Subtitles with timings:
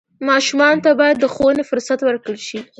[0.29, 2.59] ماشومانو ته باید د ښوونې فرصت ورکړل شي.